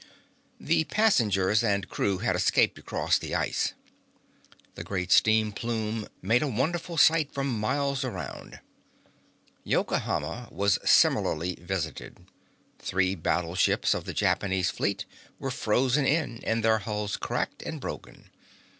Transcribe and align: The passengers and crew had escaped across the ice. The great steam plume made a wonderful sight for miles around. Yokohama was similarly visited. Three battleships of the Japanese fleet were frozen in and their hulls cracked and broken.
The 0.59 0.85
passengers 0.85 1.63
and 1.63 1.87
crew 1.87 2.17
had 2.17 2.35
escaped 2.35 2.79
across 2.79 3.19
the 3.19 3.35
ice. 3.35 3.73
The 4.73 4.83
great 4.83 5.11
steam 5.11 5.51
plume 5.51 6.07
made 6.23 6.41
a 6.41 6.47
wonderful 6.47 6.97
sight 6.97 7.31
for 7.31 7.43
miles 7.43 8.03
around. 8.03 8.61
Yokohama 9.63 10.47
was 10.51 10.79
similarly 10.83 11.53
visited. 11.61 12.25
Three 12.79 13.13
battleships 13.13 13.93
of 13.93 14.05
the 14.05 14.13
Japanese 14.15 14.71
fleet 14.71 15.05
were 15.37 15.51
frozen 15.51 16.07
in 16.07 16.43
and 16.45 16.65
their 16.65 16.79
hulls 16.79 17.15
cracked 17.15 17.61
and 17.61 17.79
broken. 17.79 18.31